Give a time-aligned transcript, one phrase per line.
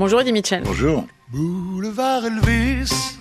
[0.00, 0.62] Bonjour Eddie Mitchell.
[0.64, 1.04] Bonjour.
[1.28, 3.18] Boulevard Elvis,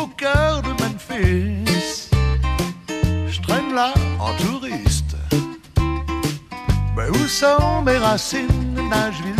[0.00, 2.08] au cœur de Memphis,
[3.28, 5.16] je traîne là en touriste.
[6.96, 9.39] Ben où sont mes racines, Nashville?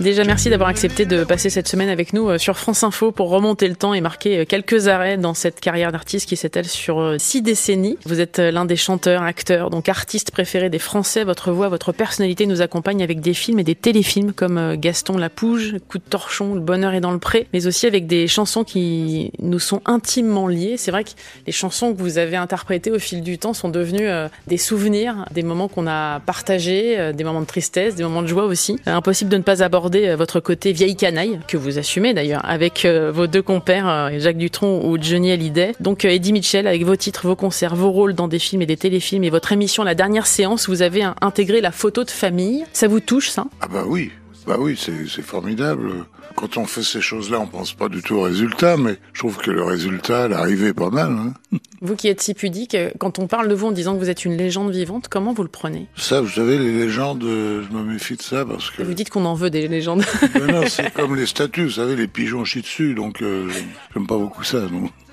[0.00, 3.28] Déjà, merci d'avoir accepté de passer cette semaine avec nous euh, sur France Info pour
[3.28, 7.00] remonter le temps et marquer euh, quelques arrêts dans cette carrière d'artiste qui s'étale sur
[7.00, 7.98] euh, six décennies.
[8.06, 11.22] Vous êtes l'un des chanteurs, acteurs, donc artistes préférés des Français.
[11.22, 15.74] Votre voix, votre personnalité nous accompagne avec des films et des téléfilms comme Gaston Lapouge,
[15.86, 19.32] Coup de torchon, Le bonheur est dans le pré, mais aussi avec des chansons qui
[19.38, 20.76] nous sont intimement liées.
[20.78, 21.10] C'est vrai que
[21.46, 24.08] les chansons que vous avez interprétées au fil du temps sont devenues
[24.46, 28.44] des souvenirs, des moments qu'on a partagés, des moments de tristesse, des moments de joie
[28.44, 28.78] aussi.
[28.86, 33.10] Impossible de ne pas aborder votre côté vieille canaille, que vous assumez d'ailleurs, avec euh,
[33.12, 35.72] vos deux compères, euh, Jacques Dutronc ou Johnny Hallyday.
[35.80, 38.66] Donc euh, Eddie Mitchell, avec vos titres, vos concerts, vos rôles dans des films et
[38.66, 42.64] des téléfilms et votre émission La Dernière Séance, vous avez intégré la photo de famille.
[42.72, 43.46] Ça vous touche ça?
[43.60, 44.10] Ah bah oui,
[44.46, 45.92] bah oui, c'est formidable.
[46.36, 49.36] Quand on fait ces choses-là, on pense pas du tout au résultat, mais je trouve
[49.36, 51.12] que le résultat, l'arrivée est pas mal.
[51.12, 51.32] Hein.
[51.82, 54.24] vous qui êtes si pudique, quand on parle de vous en disant que vous êtes
[54.24, 55.86] une légende vivante, comment vous le prenez?
[55.96, 58.82] Ça, vous savez, les légendes, je me méfie de ça parce que...
[58.82, 60.04] Vous dites qu'on en veut des légendes.
[60.48, 63.50] non, c'est comme les statues, vous savez, les pigeons chient dessus, donc euh,
[63.94, 64.58] j'aime pas beaucoup ça.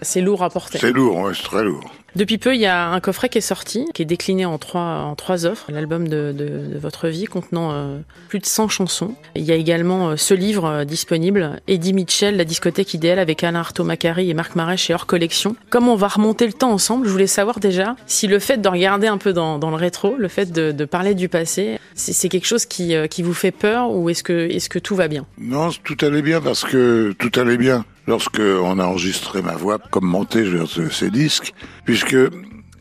[0.02, 0.78] C'est lourd à porter.
[0.80, 1.92] C'est lourd, ouais, c'est très lourd.
[2.18, 4.82] Depuis peu, il y a un coffret qui est sorti, qui est décliné en trois,
[4.82, 9.14] en trois offres, l'album de, de, de, votre vie contenant euh, plus de 100 chansons.
[9.36, 13.42] Il y a également euh, ce livre euh, disponible, Eddie Mitchell, La discothèque idéale avec
[13.42, 15.56] Alain Artaud Macari et Marc Marais chez Hors Collection.
[15.70, 18.68] Comme on va remonter le temps ensemble, je voulais savoir déjà si le fait de
[18.68, 22.66] regarder un peu dans, le rétro, le fait de, parler du passé, c'est quelque chose
[22.66, 25.26] qui, qui vous fait peur ou est-ce que, tout va bien?
[25.38, 29.80] Non, tout allait bien parce que tout allait bien lorsque on a enregistré ma voix
[29.90, 30.44] comme montée
[30.92, 31.54] ces disques,
[31.86, 32.18] puisque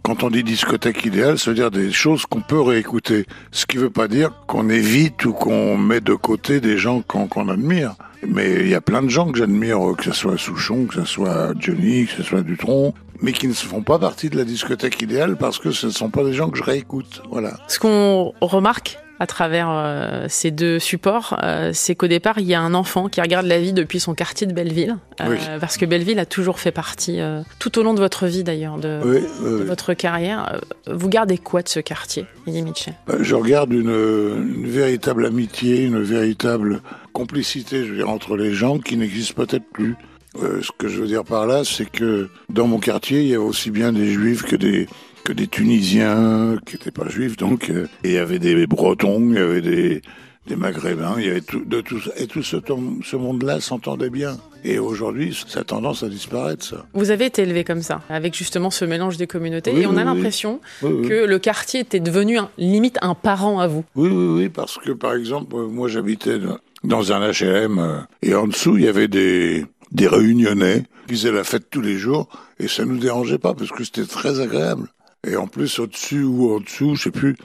[0.02, 3.24] quand on dit discothèque idéale, ça veut dire des choses qu'on peut réécouter.
[3.52, 7.48] Ce qui veut pas dire qu'on évite ou qu'on met de côté des gens qu'on
[7.48, 7.94] admire.
[8.28, 11.04] Mais il y a plein de gens que j'admire, que ce soit Souchon, que ce
[11.04, 15.00] soit Johnny, que ce soit Dutronc, mais qui ne font pas partie de la discothèque
[15.00, 17.22] idéale parce que ce ne sont pas des gens que je réécoute.
[17.30, 17.58] Voilà.
[17.68, 22.54] Ce qu'on remarque à travers euh, ces deux supports, euh, c'est qu'au départ, il y
[22.54, 25.36] a un enfant qui regarde la vie depuis son quartier de Belleville, euh, Oui.
[25.60, 27.18] parce que Belleville a toujours fait partie,
[27.58, 29.64] tout au long de votre vie d'ailleurs, de, Oui, de oui.
[29.66, 30.60] votre carrière.
[30.86, 32.94] Vous gardez quoi de ce quartier, Eddie Mitchell?
[33.06, 38.52] Ben, Je regarde une, une véritable amitié, une véritable complicité, je veux dire, entre les
[38.52, 39.94] gens qui n'existent peut-être plus.
[40.38, 43.42] Ce que je veux dire par là, c'est que dans mon quartier, il y avait
[43.42, 44.86] aussi bien des juifs que des
[45.26, 49.20] que des Tunisiens qui n'étaient pas juifs, donc euh, et il y avait des Bretons,
[49.30, 50.02] il y avait des
[50.46, 52.58] des Maghrébins, il y avait tout, de tout et tout ce,
[53.04, 54.36] ce monde-là s'entendait bien.
[54.62, 56.86] Et aujourd'hui, ça a tendance à disparaître, ça.
[56.94, 59.94] Vous avez été élevé comme ça, avec justement ce mélange des communautés, Oui, et on
[59.96, 63.84] oui, a l'impression Oui, que le quartier était devenu un- limite un parent à vous.
[63.96, 67.98] Oui, oui, oui, parce que par exemple, euh, moi j'habitais dans- dans un HLM euh,
[68.22, 71.96] et en dessous il y avait des des réunionnais qui faisaient la fête tous les
[71.96, 72.28] jours
[72.60, 74.88] et ça nous dérangeait pas parce que c'était très agréable.
[75.26, 77.36] Et en plus au-dessus ou en dessous, je sais plus,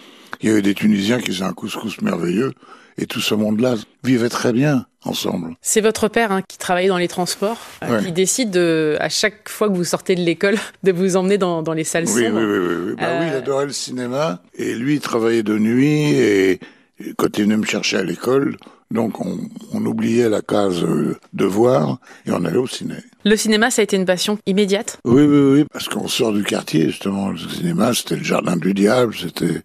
[0.42, 2.54] il y avait des Tunisiens qui faisaient un couscous merveilleux
[2.98, 5.56] et tout ce monde-là vivait très bien ensemble.
[5.62, 8.06] C'est votre père hein, qui travaillait dans les transports, euh, Ouais.
[8.06, 11.64] qui décide de, à chaque fois que vous sortez de l'école, de vous emmener dans,
[11.64, 12.40] dans les salles Oui, oui, sombres.
[12.42, 12.96] oui, oui, oui.
[12.98, 16.60] Bah oui, il Euh, adorait le cinéma et lui il travaillait de nuit et
[17.04, 18.58] et quand il venait me chercher à l'école,
[18.92, 19.40] donc on,
[19.74, 22.96] on oubliait la case euh, devoir et on allait au ciné.
[23.24, 25.00] Le cinéma, ça a été une passion immédiate?
[25.06, 27.30] Oui, oui, oui, parce qu'on sort du quartier, justement.
[27.30, 29.62] Le cinéma, c'était le jardin du diable, c'était,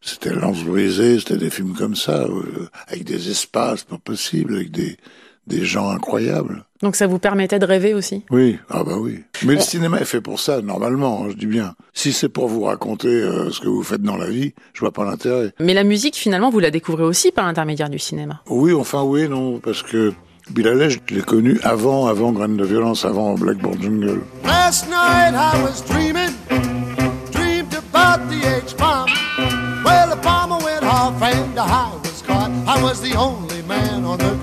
[0.00, 4.70] c'était Lance brisée, c'était des films comme ça, euh, avec des espaces pas possibles, avec
[4.70, 4.96] des,
[5.48, 6.64] des gens incroyables.
[6.82, 8.24] Donc ça vous permettait de rêver aussi?
[8.30, 9.24] Oui, ah bah oui.
[9.44, 11.74] Mais le cinéma est fait pour ça, normalement, hein, je dis bien.
[11.92, 14.92] Si c'est pour vous raconter euh, ce que vous faites dans la vie, je vois
[14.92, 15.52] pas l'intérêt.
[15.58, 18.42] Mais la musique, finalement, vous la découvrez aussi par l'intermédiaire du cinéma?
[18.48, 20.12] Oui, enfin oui, non, parce que
[20.50, 24.20] Bilal, je l'ai connu avant, avant Graine de Violence, avant Blackboard Jungle.
[24.44, 26.30] Last night I was dreaming,
[27.32, 29.08] dreamed about the H-bomb.
[29.84, 32.50] Well, the bomber went off and I was caught.
[32.66, 34.37] I was the only man on the ground.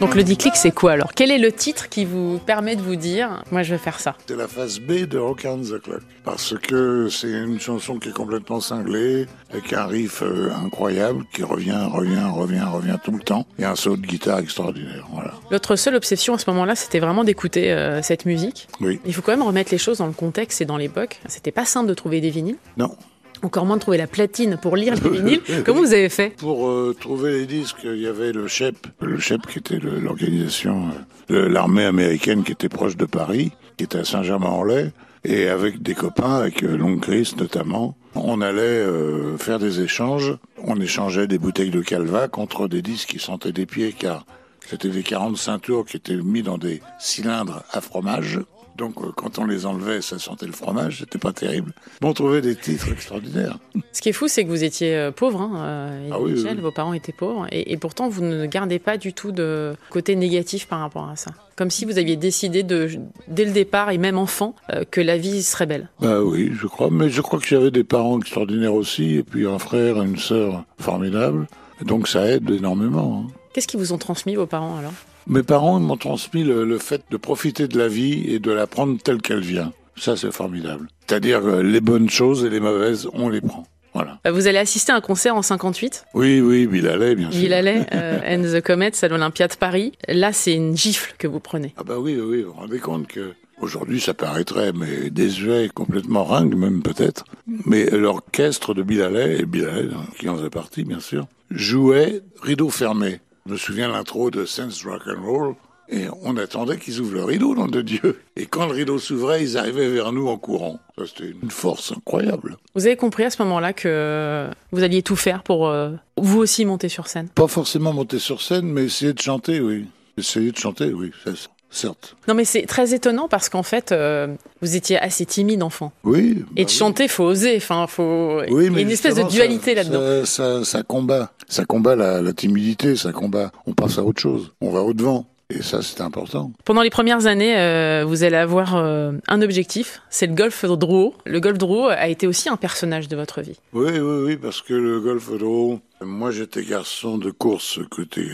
[0.00, 1.12] Donc le déclic, c'est quoi alors?
[1.12, 4.14] Quel est le titre qui vous permet de vous dire, moi je vais faire ça
[4.28, 6.02] C'est la phase B de Rock and the Clock.
[6.24, 11.42] Parce que c'est une chanson qui est complètement cinglée, avec un riff euh, incroyable qui
[11.42, 13.44] revient, revient, revient, revient tout le temps.
[13.58, 15.04] Et un saut de guitare extraordinaire.
[15.12, 15.32] Voilà.
[15.50, 18.68] Votre seule obsession à ce moment-là, c'était vraiment d'écouter euh, cette musique.
[18.80, 19.00] Oui.
[19.04, 21.20] Il faut quand même remettre les choses dans le contexte et dans l'époque.
[21.26, 22.58] C'était pas simple de trouver des vinyles.
[22.76, 22.94] Non.
[23.42, 25.40] Encore moins de trouver la platine pour lire les vinyles.
[25.64, 26.34] Comment vous avez fait?
[26.36, 30.88] Pour euh, trouver les disques, il y avait le CHEP, le CHEP qui était l'organisation
[31.30, 34.92] euh, de l'armée américaine qui était proche de Paris, qui était à Saint-Germain-en-Laye,
[35.24, 40.36] et avec des copains, avec euh, Long Chris notamment, on allait euh, faire des échanges.
[40.62, 44.24] On échangeait des bouteilles de Calva contre des disques qui sentaient des pieds, car
[44.66, 48.40] c'était des 45 tours qui étaient mis dans des cylindres à fromage.
[48.78, 51.72] Donc euh, quand on les enlevait, ça sentait le fromage, c'était pas terrible.
[52.00, 53.58] Mais on trouvait des titres extraordinaires.
[53.92, 56.56] Ce qui est fou, c'est que vous étiez euh, pauvre, hein, euh, Ah oui, Mitchell,
[56.56, 56.62] oui.
[56.62, 60.14] vos parents étaient pauvres, et, et pourtant vous ne gardez pas du tout de côté
[60.16, 61.32] négatif par rapport à ça.
[61.56, 62.88] Comme si vous aviez décidé de,
[63.26, 64.54] dès le départ, et même enfant,
[64.92, 65.88] que la vie serait belle.
[66.00, 66.88] Bah oui, je crois.
[66.92, 70.18] Mais je crois que j'avais des parents extraordinaires aussi, et puis un frère et une
[70.18, 71.48] sœur formidables.
[71.84, 73.24] Donc ça aide énormément.
[73.26, 73.32] hein.
[73.52, 74.92] Qu'est-ce qu'ils vous ont transmis, vos parents, alors?
[75.28, 78.66] Mes parents m'ont transmis le, le fait de profiter de la vie et de la
[78.66, 79.72] prendre telle qu'elle vient.
[79.96, 80.88] Ça, c'est formidable.
[81.06, 83.66] C'est-à-dire euh, les bonnes choses et les mauvaises, on les prend.
[83.94, 84.20] Voilà.
[84.26, 87.40] Euh, Vous allez assister à un concert en 58, Oui, oui, Bill Haley, bien sûr.
[87.40, 89.92] Bill Haley euh, and the Comets à l'Olympia de Paris.
[90.06, 91.74] Là, c'est une gifle que vous prenez.
[91.76, 96.24] Ah bah oui, oui, vous vous rendez compte que aujourd'hui ça paraîtrait mais désuet, complètement
[96.24, 97.24] ringue même peut-être.
[97.66, 99.88] Mais l'orchestre de Bill Haley, et Bill Haley,
[100.18, 103.20] qui en faisait partie bien sûr, jouait rideau fermé.
[103.48, 105.54] Je me souviens l'intro de Sense Rock and Roll.
[105.88, 108.20] Et on attendait qu'ils ouvrent le rideau, nom de Dieu.
[108.36, 110.78] Et quand le rideau s'ouvrait, ils arrivaient vers nous en courant.
[110.98, 112.58] Ça, c'était une force incroyable.
[112.74, 116.66] Vous avez compris à ce moment-là que vous alliez tout faire pour euh, vous aussi
[116.66, 117.28] monter sur scène?
[117.28, 119.86] Pas forcément monter sur scène, mais essayer de chanter, oui.
[120.18, 121.30] Essayer de chanter, oui, ça,
[121.70, 122.16] certes.
[122.26, 124.28] Non, mais c'est très étonnant parce qu'en fait, euh,
[124.62, 125.92] vous étiez assez timide enfant.
[126.04, 126.30] Oui.
[126.30, 126.68] Et bah de oui.
[126.68, 127.56] chanter, faut oser.
[127.56, 128.40] Enfin, faut.
[128.50, 130.24] Oui, Il y a une espèce de dualité là-dedans.
[130.24, 131.32] Ça, ça, ça combat.
[131.48, 133.52] Ça combat la, la timidité, ça combat.
[133.66, 134.52] On passe à autre chose.
[134.60, 135.26] On va au-devant.
[135.50, 136.52] Et ça, c'est important.
[136.66, 141.14] Pendant les premières années, euh, vous allez avoir euh, un objectif, c'est le golf Drouot.
[141.24, 143.58] Le golf Drouot a été aussi un personnage de votre vie.
[143.72, 148.26] Oui, oui, oui, parce que le golf d'eau, moi j'étais garçon de course, côté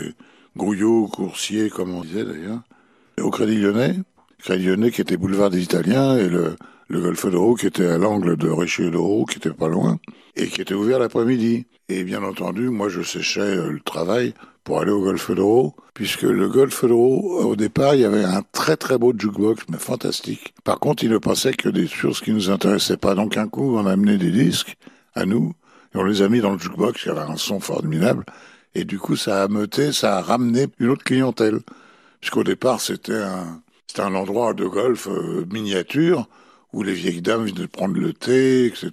[0.57, 2.59] grouillot, coursier, comme on disait d'ailleurs,
[3.21, 3.95] au Crédit Lyonnais.
[4.39, 6.55] Crédit Lyonnais qui était boulevard des Italiens et le,
[6.87, 9.97] le golf d'eau qui était à l'angle de Richelieu d'Eau, qui était pas loin,
[10.35, 11.65] et qui était ouvert l'après-midi.
[11.89, 14.33] Et bien entendu, moi je séchais euh, le travail
[14.63, 18.41] pour aller au golf d'eau, puisque le golf d'eau, au départ, il y avait un
[18.51, 20.55] très très beau jukebox, mais fantastique.
[20.63, 23.13] Par contre, il ne passait que des choses qui nous intéressaient pas.
[23.13, 24.75] Donc un coup, on a amené des disques
[25.13, 25.53] à nous,
[25.93, 28.25] et on les a mis dans le jukebox, il y avait un son formidable,
[28.73, 31.59] et du coup, ça a meuté, ça a ramené une autre clientèle.
[32.25, 36.27] Puisqu'au départ, c'était un, c'était un endroit de golf euh, miniature,
[36.73, 38.89] où les vieilles dames venaient prendre le thé, etc.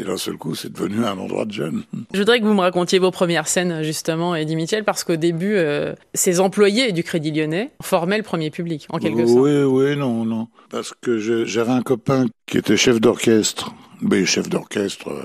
[0.00, 1.84] Et d'un seul coup, c'est devenu un endroit de jeunes.
[2.12, 5.54] Je voudrais que vous me racontiez vos premières scènes, justement, Eddie Mitchell, parce qu'au début,
[5.54, 9.38] euh, ces employés du Crédit Lyonnais formaient le premier public, en quelque sorte.
[9.38, 10.48] Oui, oui, non, non.
[10.70, 13.72] Parce que je- j'avais un copain qui était chef d'orchestre,
[14.02, 15.22] mais chef d'orchestre euh,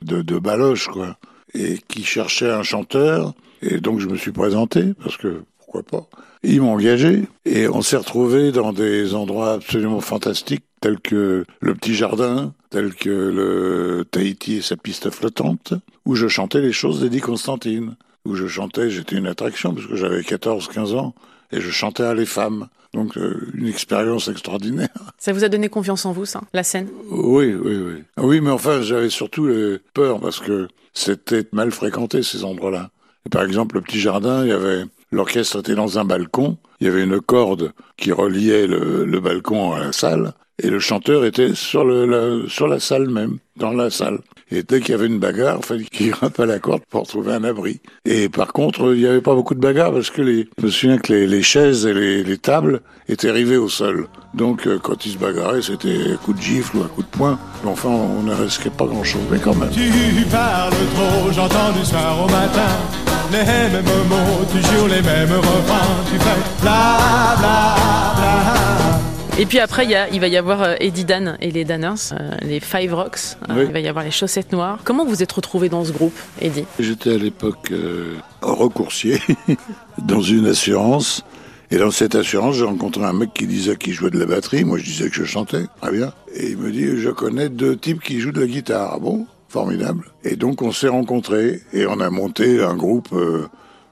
[0.00, 1.18] de, de Baloche, quoi,
[1.52, 3.34] et qui cherchait un chanteur.
[3.60, 5.42] Et donc je me suis présenté, parce que
[5.72, 6.06] pourquoi pas.
[6.42, 11.74] Ils m'ont engagé, et on s'est retrouvés dans des endroits absolument fantastiques, tels que le
[11.74, 15.74] Petit Jardin, tels que le Tahiti et sa piste flottante,
[16.04, 17.94] où je chantais les choses d'Eddie Constantine.
[18.24, 21.14] Où je chantais, j'étais une attraction, parce que j'avais 14-15 ans,
[21.50, 22.68] et je chantais à les femmes.
[22.94, 24.90] Donc euh, une expérience extraordinaire.
[25.16, 26.88] Ça vous a donné confiance en vous, ça, la scène?
[27.10, 28.02] Oui, oui, oui.
[28.18, 29.48] Oui, mais enfin, j'avais surtout
[29.94, 32.90] peur parce que c'était mal fréquenté ces endroits-là.
[33.30, 36.90] Par exemple, le petit jardin, il y avait l'orchestre était dans un balcon, il y
[36.90, 41.84] avait une corde qui reliait le, balcon à la salle, et le chanteur était sur
[41.84, 44.18] la, salle même, dans la salle.
[44.50, 47.06] Et dès qu'il y avait une bagarre, il fallait qu'il grimpe à la corde pour
[47.06, 47.80] trouver un abri.
[48.04, 50.70] Et par contre, il n'y avait pas beaucoup de bagarres parce que les, je me
[50.70, 54.08] souviens que les, chaises et les, les tables étaient rivées au sol.
[54.34, 57.08] Donc, euh, quand ils se bagarraient, c'était un coup de gifle ou un coup de
[57.08, 57.38] poing.
[57.64, 59.70] Enfin, on ne risquait pas grand-chose, mais quand même.
[59.70, 66.04] Tu parles trop, j'entends du soir au matin les mêmes mots, toujours les mêmes refrains.
[66.10, 66.96] Tu fais bla
[67.38, 67.74] bla
[68.16, 69.38] bla.
[69.38, 71.64] Et puis après, il, y a- il va y avoir euh, Eddie Dan et les
[71.64, 73.36] Danners, euh, les Five Rocks.
[73.48, 73.64] Euh, Oui.
[73.66, 74.78] Il va y avoir les Chaussettes Noires.
[74.84, 76.64] Comment vous êtes retrouvé dans ce groupe, Eddie?
[76.78, 79.18] J'étais à l'époque euh, recoursier
[79.98, 81.22] dans une assurance.
[81.70, 84.62] Et dans cette assurance, j'ai rencontré un mec qui disait qu'il jouait de la batterie.
[84.64, 85.64] Moi, je disais que je chantais.
[85.80, 86.12] Très bien.
[86.34, 88.92] Et il me dit, je connais deux types qui jouent de la guitare.
[88.96, 89.26] Ah bon?
[89.52, 90.06] Formidable.
[90.24, 93.48] Et donc, on s'est rencontrés et on a monté un groupe euh,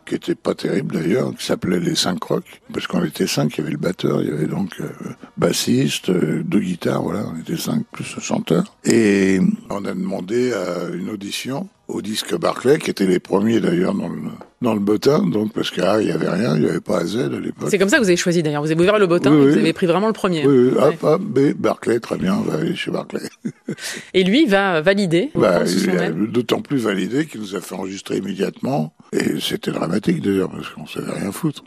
[0.07, 2.63] qui était pas terrible d'ailleurs, qui s'appelait les Cinq Rocs.
[2.73, 4.89] Parce qu'on était cinq, il y avait le batteur, il y avait donc euh,
[5.37, 8.75] bassiste, euh, deux guitares, voilà, on était cinq, plus le chanteur.
[8.87, 9.39] Et
[9.69, 14.09] on a demandé à une audition au disque Barclay, qui étaient les premiers d'ailleurs dans
[14.09, 14.19] le,
[14.63, 17.29] dans le bottin, donc parce qu'il n'y avait rien, il n'y avait pas AZ à
[17.29, 17.69] l'époque.
[17.71, 18.63] C'est comme ça que vous avez choisi d'ailleurs.
[18.63, 19.53] Vous avez ouvert le bottin Oui, et oui.
[19.53, 20.47] vous avez pris vraiment le premier.
[20.47, 23.21] Oui, hop, hop, B, Barclay, très bien, on va aller chez Barclay.
[24.15, 25.31] Et lui va valider.
[25.35, 28.93] Bah, il d'autant plus validé qu'il nous a fait enregistrer immédiatement.
[29.13, 31.65] Et c'était dramatique d'ailleurs, parce qu'on savait rien foutre.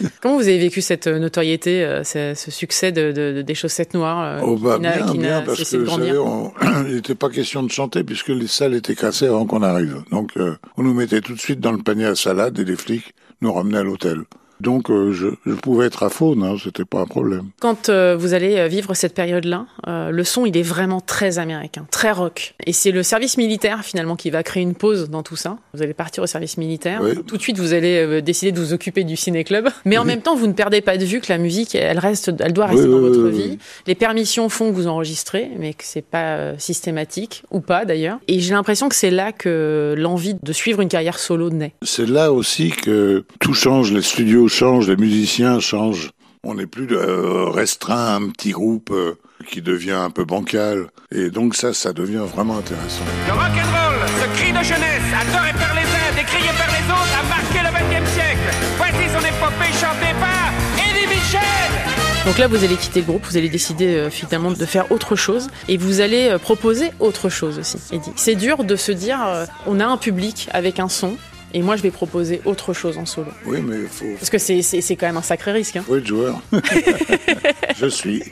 [0.22, 3.54] Comment vous avez vécu cette euh, notoriété, euh, ce, ce succès de, de- de- des
[3.54, 6.52] chaussettes noires euh, Oh bah bien, bien, parce que vous savez, on-
[6.88, 10.02] il n'était pas question de chanter puisque les salles étaient cassées avant qu'on arrive.
[10.10, 12.76] Donc euh, on nous mettait tout de suite dans le panier à salade et les
[12.76, 14.22] flics nous ramenaient à l'hôtel.
[14.60, 17.46] Donc euh, je, je pouvais être à faune, hein, c'était pas un problème.
[17.60, 21.38] Quand euh, vous allez euh, vivre cette période-là, euh, le son il est vraiment très
[21.38, 22.54] américain, très rock.
[22.66, 25.58] Et c'est le service militaire finalement qui va créer une pause dans tout ça.
[25.74, 27.00] Vous allez partir au service militaire.
[27.02, 27.12] Oui.
[27.26, 29.68] Tout de suite vous allez décider de vous occuper du ciné-club.
[29.84, 30.08] Mais en Oui.
[30.08, 32.66] même temps vous ne perdez pas de vue que la musique elle reste, elle doit
[32.66, 33.58] rester Oui, dans votre vie.
[33.86, 38.18] Les permissions font que vous enregistrez, mais que c'est pas systématique ou pas d'ailleurs.
[38.28, 41.72] Et j'ai l'impression que c'est là que l'envie de suivre une carrière solo naît.
[41.82, 46.10] C'est là aussi que tout change, les studios changent, les musiciens changent.
[46.42, 49.14] On n'est plus euh, restreint à un petit groupe euh,
[49.50, 50.86] qui devient un peu bancal.
[51.12, 53.04] Et donc ça, ça devient vraiment intéressant.
[53.26, 57.28] Le rock'n'roll, ce cri de jeunesse, adoré par les uns, décrié par les autres, a
[57.28, 58.50] marqué le XXe siècle.
[58.76, 62.00] Voici son épopée chantée par Eddie Mitchell.
[62.26, 65.16] Donc là, vous allez quitter le groupe, vous allez décider euh, finalement de faire autre
[65.16, 68.12] chose et vous allez euh, proposer autre chose aussi, Eddie.
[68.16, 71.16] C'est dur de se dire, euh, on a un public avec un son
[71.54, 73.28] et moi je vais proposer autre chose en solo.
[73.46, 75.76] Oui, mais il faut, Parce que c'est- c'est c'est quand même un sacré risque.
[75.76, 75.84] hein.
[75.86, 76.40] faut être joueur.
[77.78, 78.22] je suis.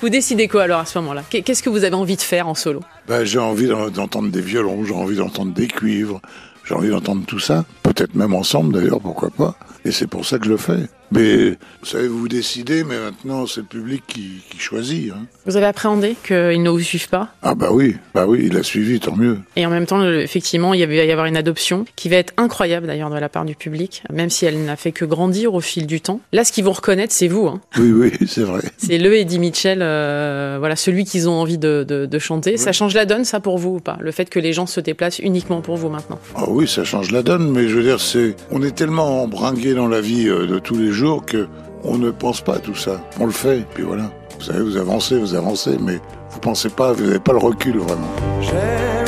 [0.00, 1.22] Vous décidez quoi alors à ce moment-là?
[1.28, 2.80] Qu'est- Qu'est-ce que vous avez envie de faire en solo?
[3.06, 6.20] Ben, j'ai envie d'en- d'entendre des violons, j'ai envie d'entendre des cuivres,
[6.64, 7.64] j'ai envie d'entendre tout ça.
[7.82, 9.54] Peut-être même ensemble d'ailleurs, pourquoi pas.
[9.84, 10.88] Et c'est pour ça que je le fais.
[11.10, 15.10] Mais vous savez, vous décidez, mais maintenant c'est le public qui, qui choisit.
[15.12, 15.26] hein.
[15.46, 17.28] Vous avez appréhendé qu'ils ne vous suivent pas?
[17.42, 19.38] Ah bah oui, bah oui, il a suivi, tant mieux.
[19.56, 22.34] et en même temps, effectivement, il y va y avoir une adoption qui va être
[22.36, 25.60] incroyable d'ailleurs de la part du public, même si elle n'a fait que grandir au
[25.60, 26.20] fil du temps.
[26.32, 27.46] Là, ce qu'ils vont reconnaître, c'est vous.
[27.46, 27.60] Hein.
[27.78, 28.60] Oui, oui, c'est vrai.
[28.76, 32.56] C'est le Eddie Mitchell, euh, voilà, celui qu'ils ont envie de, de, de chanter.
[32.58, 33.96] Ça change la donne, ça, pour vous ou pas?
[34.00, 36.18] Le fait que les gens se déplacent uniquement pour vous maintenant?
[36.34, 39.72] Ah oui, ça change la donne, mais je veux dire, c'est, on est tellement embringué
[39.74, 41.48] dans la vie euh, de tous les jours que
[41.84, 43.00] on ne pense pas à tout ça.
[43.20, 44.10] On le fait, puis voilà.
[44.38, 46.00] Vous savez, vous avancez, vous avancez, mais
[46.30, 49.07] vous pensez pas, vous n'avez pas le recul vraiment.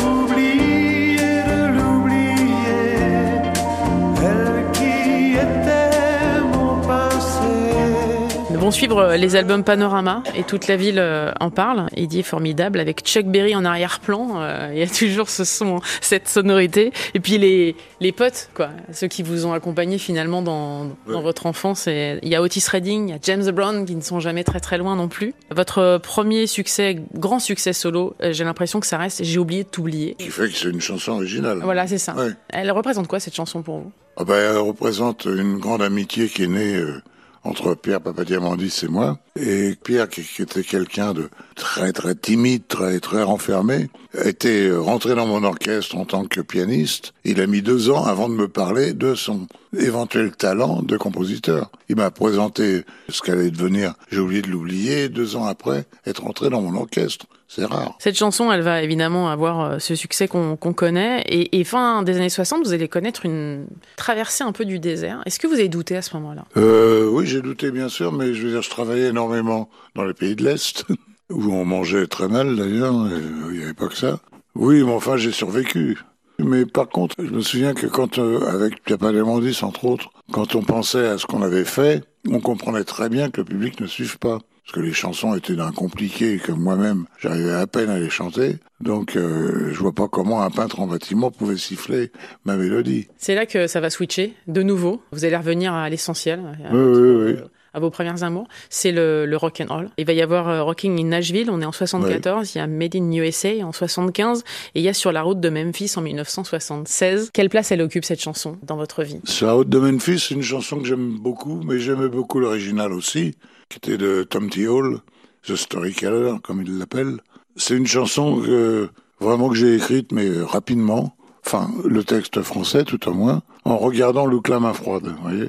[8.70, 11.88] Vont suivre euh, les albums Panorama et toute la ville euh, en parle.
[11.96, 14.34] Eddie est formidable avec Chuck Berry en arrière-plan.
[14.36, 16.92] euh, Il y a toujours ce son, cette sonorité.
[17.14, 21.20] Et puis les, les potes, quoi, ceux qui vous ont accompagné finalement dans, dans Ouais.
[21.22, 21.88] votre enfance.
[21.88, 24.44] Et Il y a Otis Redding, il y a James Brown qui ne sont jamais
[24.44, 25.34] très très loin non plus.
[25.50, 30.14] Votre premier succès, grand succès solo, j'ai l'impression que ça reste J'ai oublié de t'oublier.
[30.14, 31.58] Qui fait que c'est une chanson originale.
[31.64, 32.14] Voilà, c'est ça.
[32.14, 32.30] Ouais.
[32.50, 33.92] Elle représente quoi cette chanson pour vous?
[34.16, 37.00] Ah ben, elle représente une grande amitié qui est née euh,
[37.44, 39.18] entre Pierre Papadiamandis et moi.
[39.36, 43.88] Et Pierre, qui, qui était quelqu'un de très très timide, très très renfermé,
[44.24, 47.12] était rentré dans mon orchestre en tant que pianiste.
[47.24, 51.70] Il a mis deux ans avant de me parler de son éventuel talent de compositeur.
[51.88, 56.50] Il m'a présenté ce qu'allait devenir, j'ai oublié de l'oublier, deux ans après, être rentré
[56.50, 57.26] dans mon orchestre.
[57.52, 57.96] C'est rare.
[57.98, 61.22] Cette chanson, elle va évidemment avoir euh, ce succès qu'on qu'on connaît.
[61.22, 65.20] Et, et fin des années 60, vous allez connaître une traversée un peu du désert.
[65.26, 66.44] Est-ce que vous avez douté à ce moment-là?
[66.56, 70.14] Euh, oui, j'ai douté bien sûr, mais je veux dire, je travaillais énormément dans les
[70.14, 70.84] pays de l'Est,
[71.30, 73.20] où on mangeait très mal d'ailleurs, euh,
[73.52, 74.20] il n'y avait pas que ça.
[74.54, 75.98] Oui, mais enfin, j'ai survécu.
[76.38, 80.62] Mais par contre, je me souviens que quand, euh, avec Papademandis entre autres, quand on
[80.62, 84.18] pensait à ce qu'on avait fait, on comprenait très bien que le public ne suive
[84.18, 84.38] pas.
[84.64, 88.56] Parce que les chansons étaient d'un compliqué que moi-même, j'arrivais à peine à les chanter.
[88.80, 92.12] Donc, euh, je vois pas comment un peintre en bâtiment pouvait siffler
[92.44, 93.08] ma mélodie.
[93.16, 95.02] C'est là que ça va switcher de nouveau.
[95.10, 96.40] Vous allez revenir à l'essentiel,
[96.72, 97.36] Oui, oui, oui.
[97.74, 98.46] À vos premières amours.
[98.68, 99.90] C'est le, rock and roll.
[99.96, 101.50] Il va y avoir euh, Rocking in Nashville.
[101.50, 102.54] On est en 74.
[102.54, 104.44] Il y a Made in USA en 75.
[104.74, 107.30] Et il y a Sur la route de Memphis en 1976.
[107.32, 109.20] Quelle place elle occupe cette chanson dans votre vie?
[109.24, 112.92] Sur la route de Memphis, c'est une chanson que j'aime beaucoup, mais j'aimais beaucoup l'original
[112.92, 113.34] aussi,
[113.68, 114.66] qui était de Tom T.
[114.68, 115.00] Hall,
[115.46, 117.18] The Storyteller, comme il l'appelle.
[117.56, 118.88] C'est une chanson que,
[119.20, 124.26] vraiment que j'ai écrite, mais rapidement, enfin, le texte français tout au moins, en regardant
[124.26, 125.48] Look la main froide, vous voyez.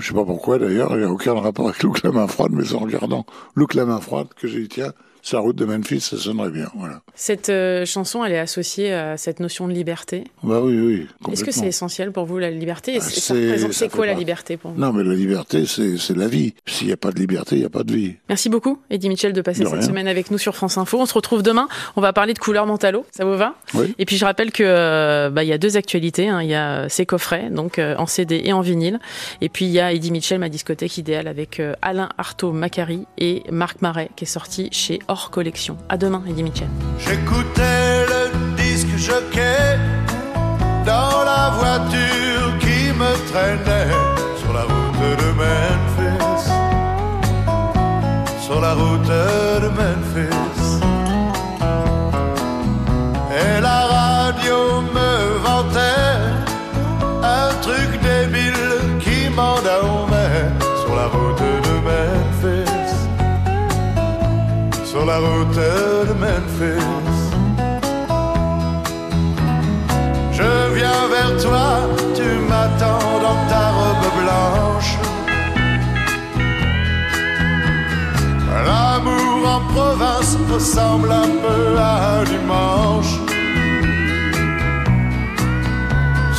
[0.00, 2.52] Je sais pas pourquoi d'ailleurs, il n'y a aucun rapport avec Look la main froide,
[2.52, 4.92] mais en regardant Look la main froide que j'ai dit, tiens,
[5.26, 7.00] Sa route de Memphis, ça sonnerait bien, voilà.
[7.16, 10.22] Cette euh, chanson, elle est associée à cette notion de liberté?
[10.44, 12.98] Bah oui, oui, Est-ce que c'est essentiel pour vous la liberté?
[13.00, 14.80] Ah, c'est- quoi la liberté pour vous?
[14.80, 16.54] Non, mais la liberté, c'est la vie.
[16.66, 18.14] S'il n'y a pas de liberté, il n'y a pas de vie.
[18.28, 20.96] Merci beaucoup, Eddie Mitchell, de passer De cette semaine avec nous sur France Info.
[21.00, 21.66] On se retrouve demain.
[21.96, 23.04] On va parler de couleur mentalo.
[23.10, 23.56] Ça vous va?
[23.74, 23.96] Oui.
[23.98, 26.28] Et puis je rappelle que euh, bah, il y a deux actualités.
[26.28, 26.40] hein.
[26.40, 29.00] Il y a euh, ces coffrets, donc euh, en CD et en vinyle.
[29.40, 33.06] Et puis il y a Eddie Mitchell, ma discothèque idéale, avec euh, Alain Artaud Macari
[33.18, 35.76] et Marc Marais, qui est sorti chez Collection.
[35.88, 36.68] À demain, Eddie Mitchell.
[36.98, 39.78] J'écoutais le disque jockey
[40.84, 43.92] dans la voiture qui me traînait
[44.38, 46.50] sur la route de Memphis.
[48.44, 49.08] Sur la route
[49.62, 50.65] de Memphis.
[65.16, 67.20] La route de Memphis.
[70.38, 71.66] Je viens vers toi,
[72.14, 74.92] tu m'attends dans ta robe blanche.
[78.66, 83.14] L'amour en province ressemble un peu à un dimanche.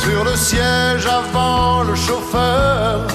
[0.02, 3.06] Sur le siège avant le chauffeur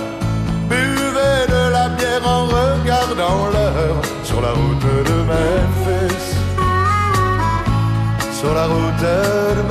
[0.70, 6.26] buvait de la bière en regardant l'heure sur la route Memphis.
[8.40, 9.18] Sur la route de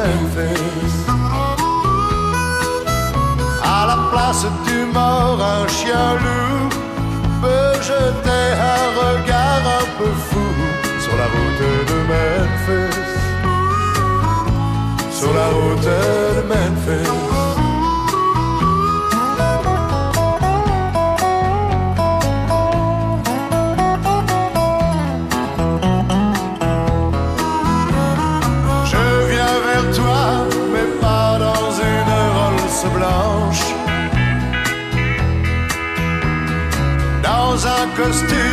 [0.00, 0.96] Memphis.
[3.62, 6.01] À la place du mort, un chien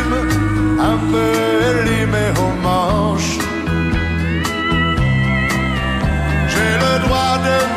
[0.00, 1.32] costume un peu
[1.70, 3.38] élimé aux manches.
[6.48, 7.69] J'ai le droit de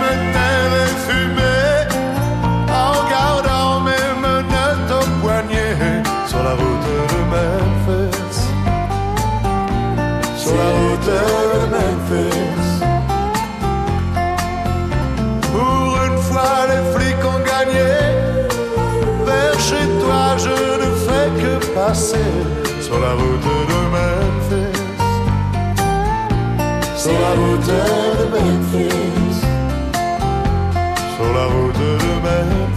[21.93, 24.79] sur la route de Memphis.
[26.97, 27.81] Sur la route de
[28.33, 29.41] Memphis.
[31.15, 32.72] Sur la route de Memphis.